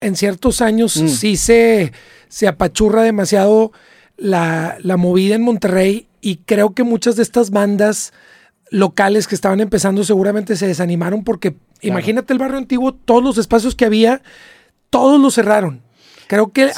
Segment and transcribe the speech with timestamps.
[0.00, 1.08] en ciertos años Mm.
[1.08, 1.92] sí se,
[2.28, 3.72] se apachurra demasiado
[4.16, 8.12] la, la movida en Monterrey y creo que muchas de estas bandas
[8.70, 13.74] locales que estaban empezando seguramente se desanimaron porque imagínate el barrio antiguo, todos los espacios
[13.74, 14.22] que había,
[14.90, 15.82] todos los cerraron.
[16.26, 16.72] Creo que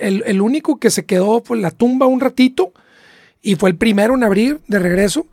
[0.00, 2.72] el, el único que se quedó fue la tumba un ratito
[3.40, 5.26] y fue el primero en abrir de regreso,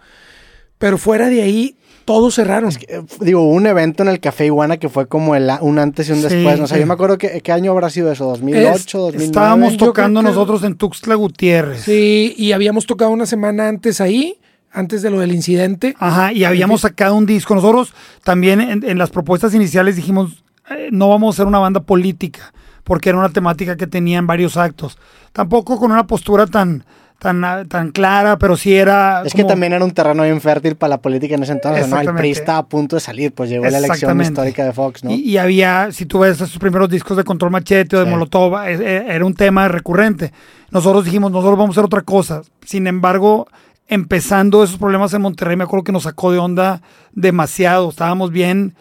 [0.77, 1.75] pero fuera de ahí
[2.07, 2.71] todos cerraron.
[2.87, 6.07] Eh, Digo, hubo un evento en el Café Iguana que fue como el, un antes
[6.07, 6.57] y un Sí, después.
[6.57, 6.79] No sé, sí.
[6.79, 9.25] yo me acuerdo que, qué año habrá sido eso, 2008, 2009.
[9.25, 11.81] Estábamos tocando que- nosotros en Tuxtla Gutiérrez.
[11.83, 14.39] Sí, y habíamos tocado una semana antes ahí,
[14.71, 15.95] antes de lo del incidente.
[15.99, 17.53] Ajá, y habíamos sacado un disco.
[17.55, 21.81] Nosotros también en, en las propuestas iniciales dijimos, eh, no vamos a ser una banda
[21.81, 22.53] política,
[22.85, 24.97] porque era una temática que tenía en varios actos.
[25.33, 26.85] Tampoco con una postura tan,
[27.19, 29.23] tan, tan clara, pero sí era...
[29.25, 31.99] Es que también era un terreno bien fértil para la política en ese entonces, ¿no?
[31.99, 32.13] El.
[32.13, 35.11] PRI estaba a punto de salir, pues llegó la elección histórica de Fox, ¿no?
[35.11, 38.11] Y, y había, si tú ves esos primeros discos de Control Machete o de Sí.
[38.11, 40.31] Molotov, es- eh, era un tema recurrente.
[40.69, 42.41] Nosotros dijimos, nosotros vamos a hacer otra cosa.
[42.65, 43.47] Sin embargo,
[43.87, 46.81] empezando esos problemas en Monterrey, me acuerdo que nos sacó de onda
[47.13, 47.89] demasiado.
[47.89, 48.75] Estábamos bien,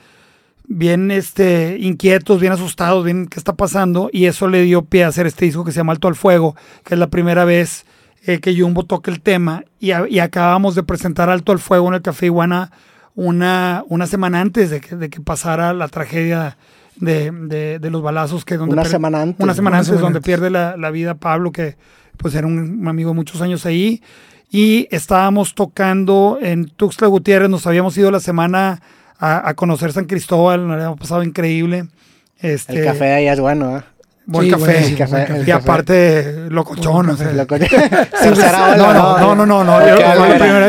[0.69, 4.11] bien este, inquietos, bien asustados, bien qué está pasando.
[4.13, 6.57] Y eso le dio pie a hacer este disco que se llama Alto al Fuego,
[6.85, 7.87] que es la primera vez
[8.27, 9.65] eh, que Jumbo toca el tema.
[9.81, 12.71] Y, a- y acabamos de presentar Alto al Fuego en el Café Iguana
[13.15, 16.57] una, una semana antes de que, de que pasara la tragedia
[16.97, 20.51] de, de- de los balazos que donde Una semana antes, una semana antes donde pierde
[20.51, 21.77] la, la vida Pablo que
[22.19, 24.03] pues era un, un amigo de muchos años ahí
[24.51, 28.81] y estábamos tocando en Tuxtla Gutiérrez nos habíamos ido la semana
[29.19, 31.87] a, a conocer San Cristóbal nos habíamos pasado increíble
[32.39, 33.83] este El café de allá es bueno, ¿eh?
[34.27, 35.45] Buen Sí, café, buen café.
[35.47, 39.81] y aparte locochón o sea, Lo co- Sí, Tercera no, no, no, no, no,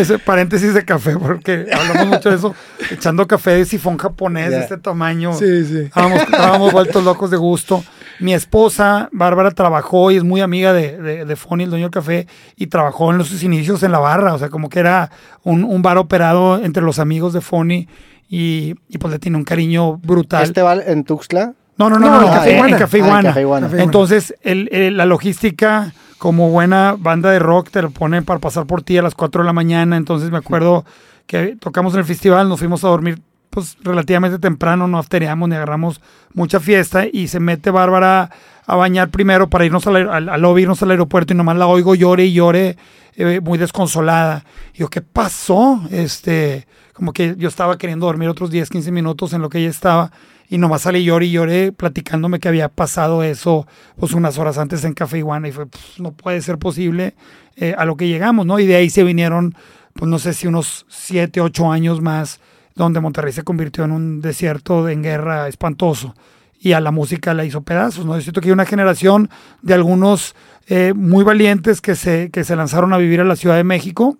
[0.03, 2.55] yo- paréntesis de café, porque hablamos mucho de eso,
[2.91, 4.61] echando café de sifón japonés de Ya.
[4.63, 5.33] este tamaño.
[5.33, 5.79] Sí, sí.
[5.85, 7.83] Estábamos, estábamos vueltos locos de gusto.
[8.19, 11.91] Mi esposa, Bárbara, trabajó y es muy amiga de, de, de Fonny, el dueño del
[11.91, 15.11] café, y trabajó en sus inicios en la barra, o sea, como que era
[15.43, 17.87] un, un bar operado entre los amigos de Fonny
[18.27, 20.43] y, y pues le tiene un cariño brutal.
[20.43, 21.53] Este va en Tuxtla.
[21.77, 22.73] No, no, no, No, no, Café en Iguana.
[22.75, 23.29] en Café Café Ah, en Iguana.
[23.29, 23.67] Café Iguana.
[23.69, 28.39] Café Entonces, el- el- la logística, como buena banda de rock, te lo ponen para
[28.39, 29.97] pasar por ti a las 4 de la mañana.
[29.97, 30.85] Entonces, me acuerdo
[31.27, 35.55] que tocamos en el festival, nos fuimos a dormir pues relativamente temprano, no aftereamos ni
[35.55, 35.99] agarramos
[36.33, 38.29] mucha fiesta y se mete Bárbara
[38.67, 41.65] a bañar primero para irnos al, al, al lobby, irnos al aeropuerto y nomás la
[41.65, 42.77] oigo llore y llore
[43.15, 44.43] eh, muy desconsolada.
[44.75, 45.81] Y yo, ¿qué pasó?
[45.89, 49.69] Este, como que yo estaba queriendo dormir otros 10, 15 minutos en lo que ella
[49.69, 50.11] estaba
[50.49, 54.83] y nomás salí lloré y lloré platicándome que había pasado eso pues unas horas antes
[54.83, 57.15] en Café Iguana y fue, pues, no puede ser posible
[57.55, 58.59] eh, a lo que llegamos, ¿no?
[58.59, 59.55] Y de ahí se vinieron,
[59.93, 62.39] pues no sé si unos 7, 8 años más,
[62.75, 66.13] donde Monterrey se convirtió en un desierto de en guerra espantoso
[66.59, 68.15] y a la música la hizo pedazos, ¿no?
[68.15, 69.29] Yo siento que hay una generación
[69.61, 70.35] de algunos
[70.67, 74.17] eh, muy valientes que se, que se lanzaron a vivir a la Ciudad de México,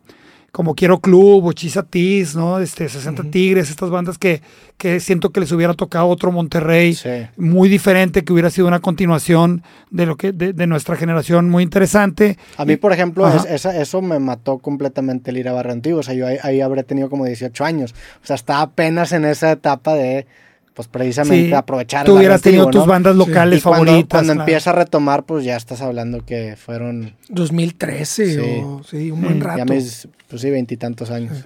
[0.52, 2.60] como Quiero Club o Chisa Tis, ¿no?
[2.60, 4.42] Este, 60 Tigres, estas bandas que,
[4.78, 7.10] que siento que les hubiera tocado otro Monterrey Sí.
[7.38, 11.62] muy diferente, que hubiera sido una continuación de lo que de, de nuestra generación muy
[11.64, 12.38] interesante.
[12.58, 13.38] A mí, por ejemplo, Ajá.
[13.38, 16.00] es- esa- eso me mató completamente el ir a Barrio Antiguo.
[16.00, 17.94] O sea, yo ahí, ahí habré tenido como 18 años.
[18.24, 20.26] O sea, estaba apenas en esa etapa de,
[20.78, 22.02] pues precisamente Sí, aprovechar.
[22.02, 24.10] el Tú hubieras tenido tus bandas locales cuando, favoritas.
[24.12, 24.42] cuando claro.
[24.44, 28.62] empieza a retomar, pues ya estás hablando que fueron 2013 Sí.
[28.64, 29.58] o sí, un buen rato.
[29.58, 31.46] ya mis, pues sí, veintitantos años.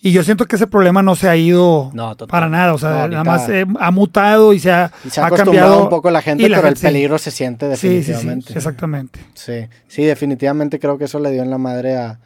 [0.00, 2.74] Y yo siento que ese problema no se ha ido No, para nada.
[2.74, 5.26] O sea, No, nada más eh, ha mutado y se ha, Y se ha, ha
[5.28, 7.88] acostumbrado cambiado un poco la gente, y la pero el gente- peligro se siente Sí,
[7.88, 8.52] sí, sí, definitivamente.
[8.56, 9.20] exactamente.
[9.34, 12.18] Sí, sí, definitivamente creo que eso le dio en la madre a,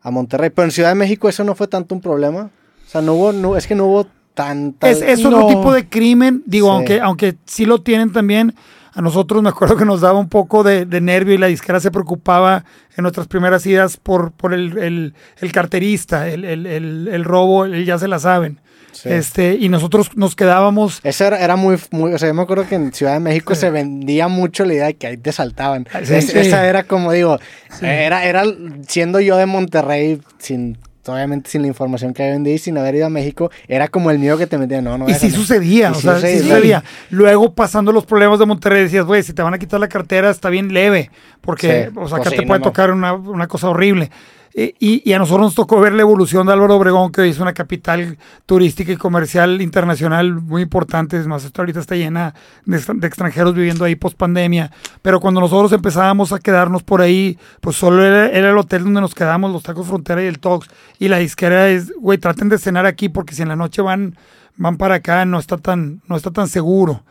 [0.00, 0.48] a Monterrey.
[0.48, 2.50] Pero en Ciudad de México eso no fue tanto un problema.
[2.86, 4.88] O sea, no hubo, no, es que no hubo tanta...
[4.90, 6.72] Es, es otro tipo de crimen, digo, Sí.
[6.76, 8.54] aunque, aunque sí lo tienen también.
[8.94, 11.80] A nosotros me acuerdo que nos daba un poco de, de nervio y la disquera
[11.80, 17.66] se preocupaba en nuestras primeras idas por, por el, el- el carterista, el, el- robo,
[17.66, 18.60] ya se la saben.
[18.92, 19.08] Sí.
[19.08, 22.68] Este, y nosotros nos quedábamos Eso era, era muy, muy, o sea, yo me acuerdo
[22.68, 25.88] que en Ciudad de México se vendía mucho la idea de que ahí te saltaban.
[26.04, 26.38] Sí, Es- sí.
[26.38, 27.38] Esa era como digo,
[27.80, 28.44] era, era
[28.86, 30.76] siendo yo de Monterrey, sin,
[31.06, 34.10] obviamente sin la información que había vendido y sin haber ido a México, era como
[34.10, 35.08] el miedo que te metía, no, no.
[35.08, 36.42] Y sí sucedía, Y o sí sea, sí sucedía.
[36.54, 36.84] sucedía.
[37.10, 40.30] Luego, pasando los problemas de Monterrey, decías, güey, si te van a quitar la cartera,
[40.30, 41.10] está bien leve,
[41.40, 42.64] porque, Sí, o sea, acá pues te sí, puede no.
[42.64, 44.10] tocar una, una cosa horrible.
[44.54, 47.30] Eh, y, y a nosotros nos tocó ver la evolución de Álvaro Obregón, que hoy
[47.30, 51.16] es una capital turística y comercial internacional muy importante.
[51.18, 52.34] Es más, esto ahorita está llena
[52.66, 54.70] de, extra- de extranjeros viviendo ahí post pandemia.
[55.00, 59.00] Pero cuando nosotros empezábamos a quedarnos por ahí, pues solo era, era el hotel donde
[59.00, 60.68] nos quedamos, los tacos frontera y el Tox.
[60.98, 64.16] Y la disquera es, güey, traten de cenar aquí porque si en la noche van,
[64.56, 67.04] van para acá, no está tan, no está tan seguro.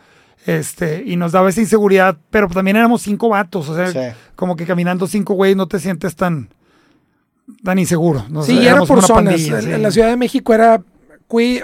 [0.46, 3.92] Este, y nos daba esa inseguridad, pero también éramos cinco vatos, o sea,
[4.36, 6.50] como que caminando cinco güeyes no te sientes tan,
[7.64, 8.26] tan inseguro.
[8.44, 9.42] Sí, era por zonas.
[9.42, 10.84] en, la Ciudad de México era,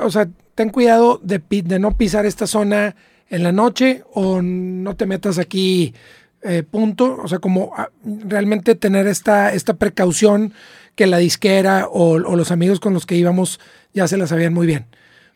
[0.01, 2.95] o sea, ten cuidado de, de no pisar esta zona
[3.29, 5.93] en la noche o no te metas aquí,
[6.41, 7.17] eh, punto.
[7.21, 10.53] O sea, como ah, realmente tener esta, esta precaución
[10.95, 13.59] que la disquera o, los amigos con los que íbamos
[13.93, 14.87] ya se la sabían muy bien.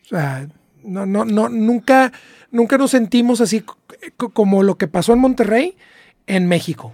[0.04, 0.48] O sea,
[0.82, 2.12] no, no, no, nunca,
[2.50, 3.64] nunca nos sentimos así
[4.16, 5.76] como lo que pasó en Monterrey
[6.26, 6.92] en México.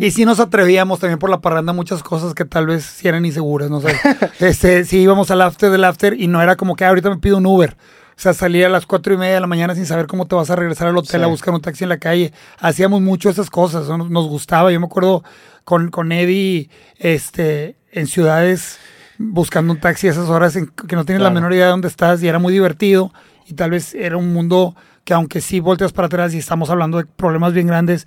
[0.00, 3.24] y si nos atrevíamos también por la parranda muchas cosas que tal vez sí eran
[3.24, 3.94] inseguras, no sé.
[4.40, 7.18] este, si íbamos al after del after y no era como que ah, ahorita me
[7.18, 7.76] pido un Uber.
[8.16, 10.34] O sea, salir a las cuatro y media de la mañana sin saber cómo te
[10.34, 12.32] vas a regresar al hotel a buscar un taxi en la calle.
[12.58, 14.72] Hacíamos mucho esas cosas, nos, gustaba.
[14.72, 15.22] Yo me acuerdo
[15.62, 18.78] con, con Eddie este, en ciudades
[19.18, 21.88] buscando un taxi a esas horas en que no tienes la menor idea de dónde
[21.88, 23.12] estás y era muy divertido.
[23.46, 26.98] Y tal vez era un mundo que aunque sí volteas para atrás y estamos hablando
[26.98, 28.06] de problemas bien grandes,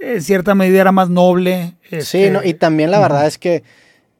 [0.00, 1.74] en cierta medida era más noble.
[1.90, 3.62] sí, este, no, y también la verdad es que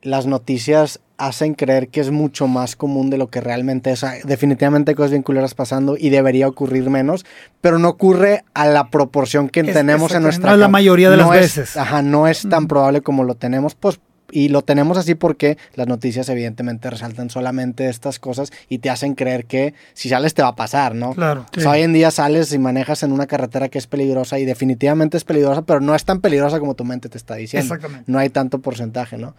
[0.03, 4.05] las noticias hacen creer que es mucho más común de lo que realmente es.
[4.25, 7.27] definitivamente hay cosas vincularias pasando y debería ocurrir menos,
[7.61, 10.53] pero no ocurre a la proporción que tenemos en nuestra...
[10.53, 11.77] No la mayoría de las veces.
[11.77, 13.99] Ajá, no es tan probable como lo tenemos, pues
[14.31, 19.15] y lo tenemos así porque las noticias evidentemente resaltan solamente estas cosas y te hacen
[19.15, 21.15] creer que si sales te va a pasar, ¿no?
[21.15, 21.47] Claro.
[21.67, 25.25] hoy en día sales y manejas en una carretera que es peligrosa y definitivamente es
[25.25, 27.75] peligrosa, pero no es tan peligrosa como tu mente te está diciendo.
[27.75, 28.11] Exactamente.
[28.11, 29.35] No hay tanto porcentaje, ¿no?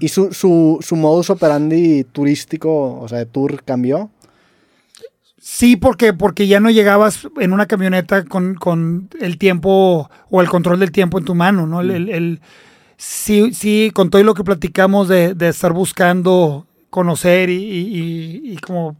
[0.00, 4.10] ¿Y su, su, su modus operandi turístico, o sea, de tour, cambió?
[5.38, 10.48] Sí, porque, porque ya no llegabas en una camioneta con, con, el tiempo o el
[10.48, 11.82] control del tiempo en tu mano, ¿no?
[11.82, 12.40] el
[12.96, 18.96] sí, sí, con todo lo que platicamos de, estar buscando conocer y, como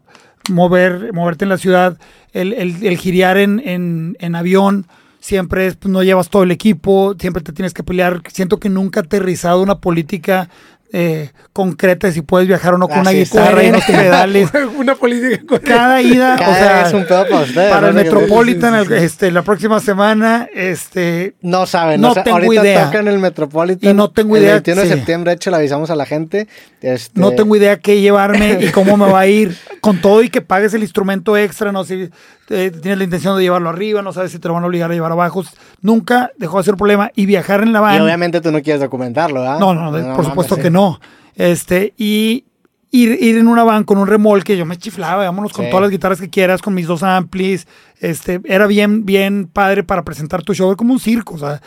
[0.50, 1.98] mover, moverte en la ciudad,
[2.32, 4.86] el, el, girar en, en, avión,
[5.20, 8.22] siempre es, pues, no llevas todo el equipo, siempre te tienes que pelear.
[8.28, 10.50] Siento que nunca ha aterrizado una política
[10.96, 14.48] eh, concreta si puedes viajar o no con una guitarra y unos pedales.
[14.78, 19.42] una política Cada ida, o sea, es un pedo para Para el Metropolitan, este, la
[19.42, 21.34] próxima semana, este.
[21.42, 22.84] No saben, no, tengo ahorita idea.
[22.84, 23.90] toca en el Metropolitan.
[23.90, 24.50] Y no tengo idea.
[24.50, 26.46] El 21 de septiembre, de hecho, le avisamos a la gente.
[26.80, 27.18] Este...
[27.18, 29.58] No tengo idea qué llevarme y cómo me va a ir.
[29.80, 32.10] Con todo y que pagues el instrumento extra, no sé
[32.50, 34.90] eh, tienes la intención de llevarlo arriba, no sabes si te lo van a obligar
[34.90, 35.44] a llevar abajo.
[35.80, 37.10] Nunca dejó de ser problema.
[37.14, 37.96] Y viajar en la van.
[37.96, 39.58] Y obviamente tú no quieres documentarlo, ¿verdad?
[39.58, 41.00] No, no, por supuesto que no.
[41.34, 42.44] Este, y
[42.90, 45.90] ir, ir, en una van con un remolque, yo me chiflaba, vámonos con todas las
[45.90, 47.66] guitarras que quieras, con mis dos amplis.
[47.98, 51.60] Este, era bien, bien padre para presentar tu show, como un circo, o sea,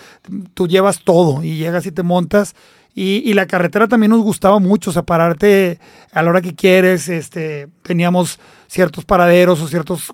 [0.53, 2.55] tú llevas todo y llegas y te montas.
[2.93, 5.79] Y, y, la carretera también nos gustaba mucho, o sea, pararte
[6.11, 7.09] a la hora que quieres.
[7.09, 10.11] Este, teníamos ciertos paraderos o ciertas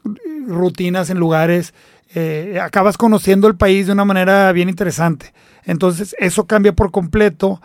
[0.48, 1.74] rutinas en lugares.
[2.16, 5.34] Eh, acabas conociendo el país de una manera bien interesante.
[5.66, 7.62] Entonces, eso cambia por completo.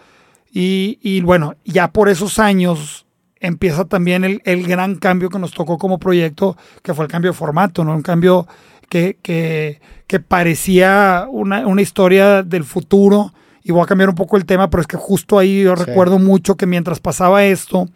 [0.50, 3.06] Y, bueno, ya por esos años
[3.40, 7.36] empieza también el, gran cambio que nos tocó como proyecto, que fue el cambio de
[7.36, 7.94] formato, ¿no?
[7.94, 8.48] Un cambio
[8.88, 13.32] que, que, parecía una, una, historia del futuro.
[13.62, 16.18] Y voy a cambiar un poco el tema, pero es que justo ahí yo recuerdo
[16.18, 17.86] mucho que mientras pasaba esto,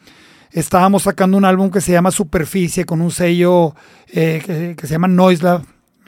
[0.53, 3.75] estábamos sacando un álbum que se llama Superficie, con un sello
[4.09, 5.09] eh, que, se llama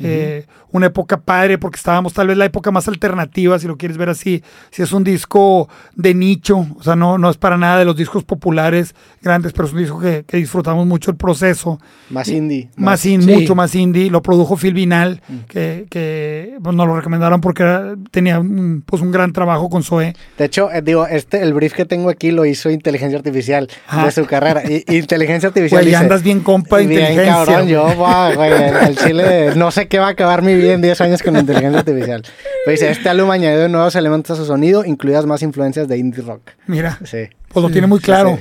[0.01, 3.97] Eh, una época padre porque estábamos tal vez la época más alternativa, si lo quieres
[3.97, 7.79] ver así, si es un disco de nicho, o sea, no, no es para nada
[7.79, 11.79] de los discos populares grandes, pero es un disco que, disfrutamos mucho el proceso.
[12.11, 12.71] Más indie.
[12.77, 14.11] Más, indie, mucho más indie.
[14.11, 15.39] Lo produjo Phil Vinal, mm.
[15.49, 20.15] que, que pues, nos lo recomendaron porque tenía un, pues, un gran trabajo con Zoe.
[20.37, 23.69] De hecho, eh, digo, este, el brief que tengo aquí lo hizo inteligencia artificial
[24.05, 24.63] de su carrera.
[24.69, 25.83] Y, inteligencia artificial.
[25.83, 27.45] Güey, andas bien compa de inteligencia.
[27.45, 28.53] Cabrón, yo, güey,
[28.89, 31.81] el chile, no sé qué va a acabar mi vida en 10 años con inteligencia
[31.81, 32.23] artificial.
[32.65, 36.23] Pues dice, este álbum añadió nuevos elementos a su sonido, incluidas más influencias de indie
[36.23, 36.51] rock.
[36.67, 37.29] Mira, sí.
[37.49, 38.39] pues lo tiene muy claro.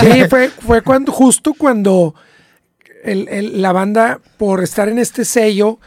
[0.00, 2.14] Sí, fue, fue cuando, justo cuando
[3.04, 5.78] la banda, por estar en este sello,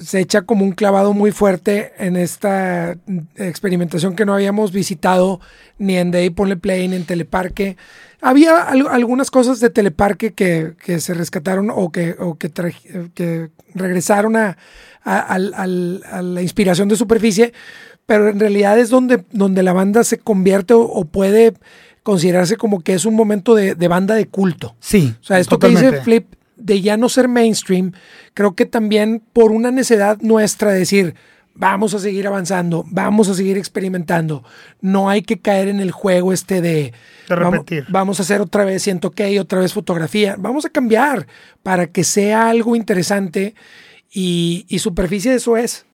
[0.00, 2.96] se echa como un clavado muy fuerte en esta
[3.36, 5.40] experimentación que no habíamos visitado
[5.78, 7.76] ni en Day Ponle Play ni en Teleparque.
[8.20, 12.50] Había algunas cosas de Teleparque que, que se rescataron o que, o que,
[13.14, 14.56] que regresaron a,
[15.04, 17.52] a, la inspiración de superficie,
[18.06, 21.54] pero en realidad es donde, donde la banda se convierte o, puede
[22.02, 24.74] considerarse como que es un momento de, banda de culto.
[24.80, 25.14] Sí.
[25.20, 27.92] O sea, esto que dice Flip de ya no ser mainstream,
[28.34, 31.14] creo que también por una necesidad nuestra de decir,
[31.54, 34.44] vamos a seguir avanzando, vamos a seguir experimentando.
[34.80, 36.92] No hay que caer en el juego este de,
[37.28, 37.84] repetir.
[37.88, 40.36] Vamos, a hacer otra vez siento que otra vez fotografía.
[40.38, 41.26] Vamos a cambiar
[41.62, 43.54] para que sea algo interesante
[44.10, 45.84] Y, y superficie eso es.